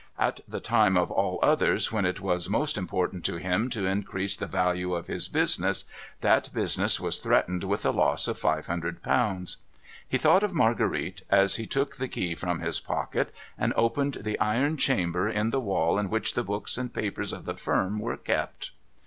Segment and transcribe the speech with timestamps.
[0.17, 4.35] At the time of all others when it was most important to him to increase
[4.35, 5.85] the value of his business,
[6.21, 9.57] that business was threatened with a loss of five hundred pounds.
[10.09, 14.39] He thought of Marguerite, as he took the key from his pocket and opened the
[14.39, 18.17] iron chamber in the wall in w^hich the books and papers of the firm were
[18.17, 18.71] kept.